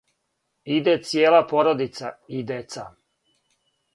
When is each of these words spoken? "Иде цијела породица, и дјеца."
"Иде 0.77 0.95
цијела 1.09 1.41
породица, 1.51 2.11
и 2.39 2.43
дјеца." 2.53 2.89